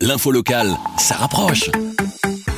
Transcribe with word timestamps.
L'info 0.00 0.30
locale, 0.30 0.76
ça 0.96 1.16
rapproche. 1.16 1.72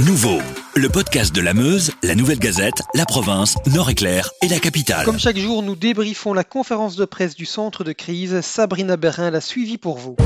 Nouveau, 0.00 0.42
le 0.76 0.90
podcast 0.90 1.34
de 1.34 1.40
la 1.40 1.54
Meuse, 1.54 1.90
la 2.02 2.14
Nouvelle 2.14 2.38
Gazette, 2.38 2.82
la 2.94 3.06
province, 3.06 3.56
Nord-Éclair 3.64 4.28
et 4.42 4.48
la 4.48 4.58
capitale. 4.58 5.06
Comme 5.06 5.18
chaque 5.18 5.38
jour, 5.38 5.62
nous 5.62 5.74
débriefons 5.74 6.34
la 6.34 6.44
conférence 6.44 6.96
de 6.96 7.06
presse 7.06 7.34
du 7.34 7.46
centre 7.46 7.82
de 7.82 7.92
crise. 7.92 8.42
Sabrina 8.42 8.98
Berrin 8.98 9.30
l'a 9.30 9.40
suivi 9.40 9.78
pour 9.78 9.96
vous. 9.96 10.16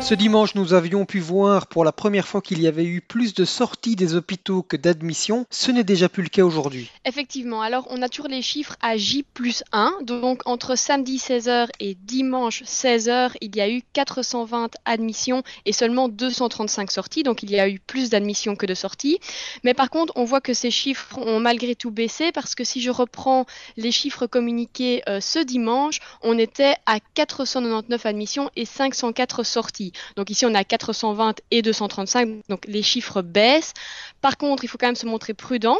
Ce 0.00 0.14
dimanche, 0.14 0.54
nous 0.54 0.74
avions 0.74 1.04
pu 1.04 1.18
voir 1.18 1.66
pour 1.66 1.84
la 1.84 1.92
première 1.92 2.26
fois 2.26 2.40
qu'il 2.40 2.62
y 2.62 2.66
avait 2.66 2.84
eu 2.84 3.00
plus 3.00 3.34
de 3.34 3.44
sorties 3.44 3.96
des 3.96 4.14
hôpitaux 4.14 4.62
que 4.62 4.76
d'admissions. 4.76 5.44
Ce 5.50 5.70
n'est 5.70 5.84
déjà 5.84 6.08
plus 6.08 6.22
le 6.22 6.28
cas 6.28 6.44
aujourd'hui. 6.44 6.90
Effectivement, 7.04 7.60
alors 7.60 7.86
on 7.90 8.00
a 8.00 8.08
toujours 8.08 8.28
les 8.28 8.40
chiffres 8.40 8.76
à 8.80 8.96
J 8.96 9.24
plus 9.34 9.64
1. 9.72 9.98
Donc 10.02 10.40
entre 10.46 10.76
samedi 10.76 11.18
16h 11.18 11.68
et 11.80 11.94
dimanche 11.94 12.62
16h, 12.62 13.32
il 13.40 13.54
y 13.56 13.60
a 13.60 13.68
eu 13.68 13.82
420 13.92 14.70
admissions 14.84 15.42
et 15.66 15.72
seulement 15.72 16.08
235 16.08 16.90
sorties. 16.90 17.22
Donc 17.24 17.42
il 17.42 17.50
y 17.50 17.60
a 17.60 17.68
eu 17.68 17.78
plus 17.78 18.08
d'admissions 18.08 18.56
que 18.56 18.66
de 18.66 18.74
sorties. 18.74 19.18
Mais 19.64 19.74
par 19.74 19.90
contre, 19.90 20.12
on 20.16 20.24
voit 20.24 20.40
que 20.40 20.54
ces 20.54 20.70
chiffres 20.70 21.18
ont 21.18 21.40
malgré 21.40 21.74
tout 21.74 21.90
baissé 21.90 22.32
parce 22.32 22.54
que 22.54 22.64
si 22.64 22.80
je 22.80 22.90
reprends 22.90 23.46
les 23.76 23.90
chiffres 23.90 24.26
communiqués 24.26 25.02
euh, 25.08 25.20
ce 25.20 25.40
dimanche, 25.40 25.98
on 26.22 26.38
était 26.38 26.76
à 26.86 26.98
499 27.14 28.06
admissions 28.06 28.50
et 28.56 28.64
504 28.64 29.42
sorties. 29.42 29.87
Donc 30.16 30.30
ici, 30.30 30.46
on 30.46 30.54
a 30.54 30.64
420 30.64 31.40
et 31.50 31.62
235, 31.62 32.40
donc 32.48 32.64
les 32.66 32.82
chiffres 32.82 33.22
baissent. 33.22 33.74
Par 34.20 34.36
contre, 34.36 34.64
il 34.64 34.68
faut 34.68 34.78
quand 34.78 34.86
même 34.86 34.96
se 34.96 35.06
montrer 35.06 35.34
prudent 35.34 35.78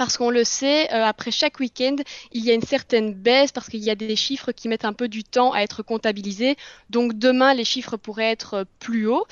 parce 0.00 0.16
qu'on 0.16 0.30
le 0.30 0.44
sait, 0.44 0.90
euh, 0.94 1.04
après 1.04 1.30
chaque 1.30 1.60
week-end, 1.60 1.96
il 2.32 2.42
y 2.42 2.50
a 2.50 2.54
une 2.54 2.62
certaine 2.62 3.12
baisse 3.12 3.52
parce 3.52 3.68
qu'il 3.68 3.80
y 3.80 3.90
a 3.90 3.94
des 3.94 4.16
chiffres 4.16 4.50
qui 4.50 4.66
mettent 4.68 4.86
un 4.86 4.94
peu 4.94 5.08
du 5.08 5.24
temps 5.24 5.52
à 5.52 5.60
être 5.60 5.82
comptabilisés. 5.82 6.56
Donc 6.88 7.18
demain, 7.18 7.52
les 7.52 7.66
chiffres 7.66 7.98
pourraient 7.98 8.30
être 8.30 8.64
plus 8.78 9.06
hauts 9.06 9.26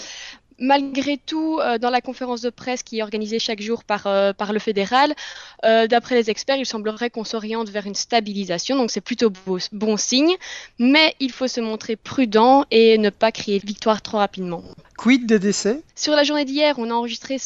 malgré 0.58 1.16
tout, 1.16 1.58
euh, 1.60 1.78
dans 1.78 1.90
la 1.90 2.00
conférence 2.00 2.40
de 2.40 2.50
presse 2.50 2.82
qui 2.82 2.98
est 2.98 3.02
organisée 3.02 3.38
chaque 3.38 3.60
jour 3.60 3.84
par, 3.84 4.06
euh, 4.06 4.32
par 4.32 4.52
le 4.52 4.58
fédéral, 4.58 5.14
euh, 5.64 5.86
d'après 5.86 6.14
les 6.14 6.30
experts, 6.30 6.56
il 6.56 6.66
semblerait 6.66 7.10
qu'on 7.10 7.24
s'oriente 7.24 7.68
vers 7.68 7.86
une 7.86 7.94
stabilisation, 7.94 8.76
donc 8.76 8.90
c'est 8.90 9.00
plutôt 9.00 9.32
bon 9.72 9.96
signe, 9.96 10.34
mais 10.78 11.14
il 11.20 11.32
faut 11.32 11.48
se 11.48 11.60
montrer 11.60 11.96
prudent 11.96 12.64
et 12.70 12.98
ne 12.98 13.10
pas 13.10 13.32
crier 13.32 13.58
victoire 13.58 14.02
trop 14.02 14.18
rapidement. 14.18 14.62
Quid 14.96 15.26
des 15.26 15.38
décès? 15.38 15.82
Sur 15.94 16.14
la 16.14 16.24
journée 16.24 16.44
d'hier, 16.44 16.74
on 16.78 16.90
a 16.90 16.94
enregistré 16.94 17.38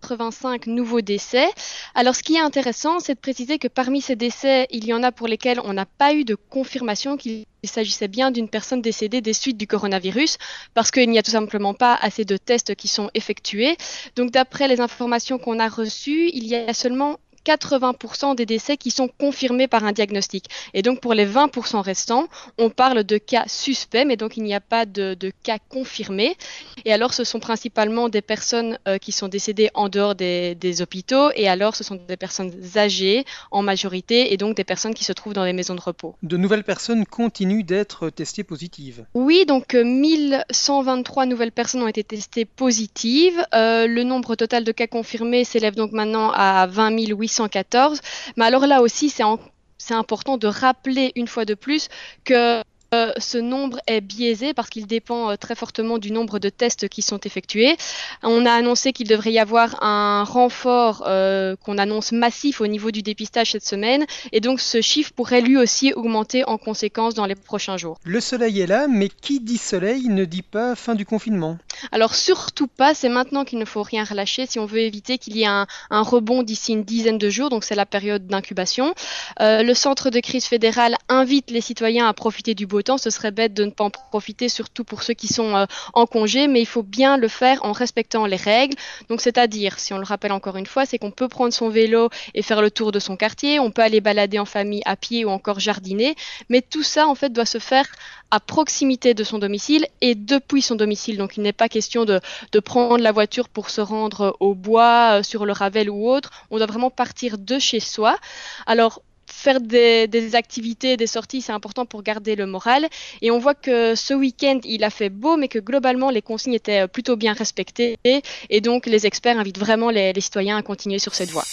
185 0.00 0.66
nouveaux 0.66 1.00
décès. 1.00 1.48
Alors 1.94 2.14
ce 2.14 2.22
qui 2.22 2.36
est 2.36 2.40
intéressant, 2.40 3.00
c'est 3.00 3.14
de 3.14 3.20
préciser 3.20 3.58
que 3.58 3.68
parmi 3.68 4.00
ces 4.00 4.16
décès, 4.16 4.66
il 4.70 4.84
y 4.84 4.92
en 4.92 5.02
a 5.02 5.12
pour 5.12 5.28
lesquels 5.28 5.60
on 5.64 5.72
n'a 5.72 5.86
pas 5.86 6.14
eu 6.14 6.24
de 6.24 6.34
confirmation 6.34 7.16
qu'il 7.16 7.44
s'agissait 7.64 8.08
bien 8.08 8.30
d'une 8.30 8.48
personne 8.48 8.82
décédée 8.82 9.20
des 9.20 9.32
suites 9.32 9.56
du 9.56 9.66
coronavirus, 9.66 10.38
parce 10.74 10.90
qu'il 10.90 11.08
n'y 11.10 11.18
a 11.18 11.22
tout 11.22 11.30
simplement 11.30 11.74
pas 11.74 11.94
assez 11.94 12.24
de 12.24 12.36
tests 12.36 12.74
qui 12.74 12.88
sont 12.88 13.10
effectués. 13.14 13.76
Donc 14.16 14.30
d'après 14.30 14.68
les 14.68 14.80
informations 14.80 15.38
qu'on 15.38 15.58
a 15.58 15.68
reçues, 15.68 16.30
il 16.32 16.46
y 16.46 16.56
a 16.56 16.74
seulement 16.74 17.18
80% 17.46 18.34
des 18.34 18.46
décès 18.46 18.76
qui 18.76 18.90
sont 18.90 19.08
confirmés 19.08 19.68
par 19.68 19.84
un 19.84 19.92
diagnostic. 19.92 20.46
Et 20.74 20.82
donc 20.82 21.00
pour 21.00 21.14
les 21.14 21.26
20% 21.26 21.80
restants, 21.80 22.28
on 22.58 22.70
parle 22.70 23.04
de 23.04 23.18
cas 23.18 23.44
suspects, 23.46 24.04
mais 24.06 24.16
donc 24.16 24.36
il 24.36 24.42
n'y 24.42 24.54
a 24.54 24.60
pas 24.60 24.86
de, 24.86 25.16
cas 25.42 25.58
confirmés. 25.68 26.36
Et 26.84 26.92
alors 26.92 27.14
ce 27.14 27.24
sont 27.24 27.40
principalement 27.40 28.08
des 28.08 28.22
personnes 28.22 28.78
euh, 28.88 28.98
qui 28.98 29.12
sont 29.12 29.28
décédées 29.28 29.70
en 29.74 29.88
dehors 29.88 30.14
des, 30.14 30.56
hôpitaux, 30.82 31.30
et 31.34 31.48
alors 31.48 31.74
ce 31.74 31.84
sont 31.84 31.96
des 31.96 32.16
personnes 32.16 32.52
âgées 32.76 33.24
en 33.50 33.62
majorité, 33.62 34.32
et 34.32 34.36
donc 34.36 34.56
des 34.56 34.64
personnes 34.64 34.94
qui 34.94 35.04
se 35.04 35.12
trouvent 35.12 35.32
dans 35.32 35.44
les 35.44 35.52
maisons 35.52 35.74
de 35.74 35.80
repos. 35.80 36.14
De 36.22 36.36
nouvelles 36.36 36.64
personnes 36.64 37.06
continuent 37.06 37.64
d'être 37.64 38.10
testées 38.10 38.44
positives 38.44 39.04
Oui, 39.14 39.44
donc 39.46 39.74
1123 39.74 41.22
euh, 41.22 41.26
nouvelles 41.26 41.52
personnes 41.52 41.82
ont 41.82 41.88
été 41.88 42.04
testées 42.04 42.44
positives. 42.44 43.42
Euh, 43.54 43.86
le 43.86 44.04
nombre 44.04 44.34
total 44.34 44.64
de 44.64 44.72
cas 44.72 44.86
confirmés 44.86 45.44
s'élève 45.44 45.74
donc 45.74 45.92
maintenant 45.92 46.30
à 46.32 46.66
20 46.66 46.90
800 46.90 47.29
114. 47.30 48.00
Mais 48.36 48.44
alors 48.44 48.66
là 48.66 48.82
aussi, 48.82 49.10
c'est 49.10 49.94
important 49.94 50.36
de 50.36 50.46
rappeler 50.46 51.12
une 51.16 51.28
fois 51.28 51.44
de 51.44 51.54
plus 51.54 51.88
que 52.24 52.62
euh, 52.92 53.12
ce 53.18 53.38
nombre 53.38 53.78
est 53.86 54.00
biaisé 54.00 54.52
parce 54.52 54.68
qu'il 54.68 54.86
dépend 54.86 55.30
euh, 55.30 55.36
très 55.36 55.54
fortement 55.54 55.98
du 55.98 56.10
nombre 56.10 56.40
de 56.40 56.48
tests 56.48 56.88
qui 56.88 57.02
sont 57.02 57.20
effectués. 57.20 57.76
On 58.24 58.44
a 58.46 58.50
annoncé 58.50 58.92
qu'il 58.92 59.06
devrait 59.06 59.30
y 59.30 59.38
avoir 59.38 59.80
un 59.84 60.24
renfort 60.24 61.04
euh, 61.06 61.54
qu'on 61.54 61.78
annonce 61.78 62.10
massif 62.10 62.60
au 62.60 62.66
niveau 62.66 62.90
du 62.90 63.02
dépistage 63.02 63.52
cette 63.52 63.64
semaine 63.64 64.06
et 64.32 64.40
donc 64.40 64.60
ce 64.60 64.80
chiffre 64.80 65.12
pourrait 65.12 65.40
lui 65.40 65.56
aussi 65.56 65.92
augmenter 65.92 66.44
en 66.44 66.58
conséquence 66.58 67.14
dans 67.14 67.26
les 67.26 67.36
prochains 67.36 67.76
jours. 67.76 67.96
Le 68.02 68.20
soleil 68.20 68.60
est 68.60 68.66
là, 68.66 68.88
mais 68.88 69.08
qui 69.08 69.38
dit 69.38 69.58
soleil 69.58 70.08
ne 70.08 70.24
dit 70.24 70.42
pas 70.42 70.74
fin 70.74 70.96
du 70.96 71.06
confinement 71.06 71.58
alors 71.92 72.14
surtout 72.14 72.66
pas, 72.66 72.94
c'est 72.94 73.08
maintenant 73.08 73.44
qu'il 73.44 73.58
ne 73.58 73.64
faut 73.64 73.82
rien 73.82 74.04
relâcher 74.04 74.46
si 74.46 74.58
on 74.58 74.66
veut 74.66 74.80
éviter 74.80 75.18
qu'il 75.18 75.36
y 75.36 75.42
ait 75.42 75.46
un, 75.46 75.66
rebond 75.90 76.42
d'ici 76.42 76.72
une 76.72 76.84
dizaine 76.84 77.18
de 77.18 77.30
jours, 77.30 77.50
donc 77.50 77.64
c'est 77.64 77.74
la 77.74 77.86
période 77.86 78.26
d'incubation. 78.26 78.94
Euh, 79.40 79.62
le 79.62 79.74
centre 79.74 80.10
de 80.10 80.20
crise 80.20 80.46
fédéral 80.46 80.96
invite 81.08 81.50
les 81.50 81.60
citoyens 81.60 82.08
à 82.08 82.12
profiter 82.12 82.54
du 82.54 82.66
beau 82.66 82.82
temps, 82.82 82.98
ce 82.98 83.10
serait 83.10 83.30
bête 83.30 83.54
de 83.54 83.64
ne 83.64 83.70
pas 83.70 83.84
en 83.84 83.90
profiter, 83.90 84.48
surtout 84.48 84.84
pour 84.84 85.02
ceux 85.02 85.14
qui 85.14 85.28
sont 85.28 85.54
euh, 85.56 85.66
en 85.94 86.06
congé, 86.06 86.48
mais 86.48 86.60
il 86.60 86.66
faut 86.66 86.82
bien 86.82 87.16
le 87.16 87.28
faire 87.28 87.64
en 87.64 87.72
respectant 87.72 88.26
les 88.26 88.36
règles. 88.36 88.76
Donc 89.08 89.20
c'est-à-dire, 89.20 89.78
si 89.78 89.92
on 89.92 89.98
le 89.98 90.04
rappelle 90.04 90.32
encore 90.32 90.56
une 90.56 90.66
fois, 90.66 90.86
c'est 90.86 90.98
qu'on 90.98 91.10
peut 91.10 91.28
prendre 91.28 91.52
son 91.52 91.68
vélo 91.68 92.08
et 92.34 92.42
faire 92.42 92.62
le 92.62 92.70
tour 92.70 92.92
de 92.92 92.98
son 92.98 93.16
quartier, 93.16 93.58
on 93.58 93.70
peut 93.70 93.82
aller 93.82 94.00
balader 94.00 94.38
en 94.38 94.44
famille 94.44 94.82
à 94.84 94.96
pied 94.96 95.24
ou 95.24 95.30
encore 95.30 95.60
jardiner, 95.60 96.14
mais 96.48 96.62
tout 96.62 96.82
ça 96.82 97.06
en 97.06 97.14
fait 97.14 97.32
doit 97.32 97.46
se 97.46 97.58
faire 97.58 97.86
à 98.30 98.38
proximité 98.38 99.14
de 99.14 99.24
son 99.24 99.38
domicile 99.38 99.86
et 100.00 100.14
depuis 100.14 100.62
son 100.62 100.76
domicile. 100.76 101.16
Donc 101.16 101.36
il 101.36 101.42
n'est 101.42 101.52
pas 101.52 101.68
question 101.70 102.04
de, 102.04 102.20
prendre 102.60 103.02
la 103.02 103.12
voiture 103.12 103.48
pour 103.48 103.70
se 103.70 103.80
rendre 103.80 104.36
au 104.40 104.54
bois, 104.54 105.18
euh, 105.18 105.22
sur 105.22 105.46
le 105.46 105.52
Ravel 105.52 105.88
ou 105.88 106.08
autre. 106.08 106.30
On 106.50 106.58
doit 106.58 106.66
vraiment 106.66 106.90
partir 106.90 107.38
de 107.38 107.58
chez 107.58 107.80
soi. 107.80 108.18
Alors 108.66 109.02
faire 109.32 109.60
des, 109.60 110.34
activités, 110.34 110.96
des 110.96 111.06
sorties, 111.06 111.40
c'est 111.40 111.52
important 111.52 111.86
pour 111.86 112.02
garder 112.02 112.36
le 112.36 112.46
moral. 112.46 112.86
Et 113.22 113.30
on 113.30 113.38
voit 113.38 113.54
que 113.54 113.94
ce 113.94 114.12
week-end, 114.12 114.60
il 114.64 114.84
a 114.84 114.90
fait 114.90 115.08
beau, 115.08 115.36
mais 115.36 115.48
que 115.48 115.58
globalement, 115.58 116.10
les 116.10 116.22
consignes 116.22 116.54
étaient 116.54 116.86
plutôt 116.88 117.16
bien 117.16 117.32
respectées. 117.32 117.96
Et 118.04 118.60
donc, 118.60 118.86
les 118.86 119.06
experts 119.06 119.38
invitent 119.38 119.58
vraiment 119.58 119.90
les, 119.90 120.12
les 120.12 120.20
citoyens 120.20 120.58
à 120.58 120.62
continuer 120.62 120.98
sur 120.98 121.14
cette 121.14 121.30
voie. 121.30 121.44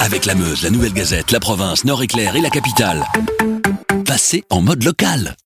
Avec 0.00 0.26
la 0.26 0.34
Meuse, 0.34 0.62
la 0.62 0.70
Nouvelle 0.70 0.92
Gazette, 0.92 1.30
la 1.30 1.40
province, 1.40 1.84
Nord-Éclair 1.84 2.36
et 2.36 2.40
la 2.40 2.50
capitale, 2.50 3.06
passez 4.04 4.44
en 4.50 4.60
mode 4.60 4.82
local. 4.84 5.36